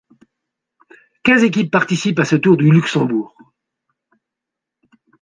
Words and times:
Quinze 1.21 1.43
équipes 1.43 1.69
participent 1.69 2.17
à 2.17 2.25
ce 2.25 2.35
Tour 2.35 2.57
de 2.57 2.63
Luxembourg. 2.63 3.37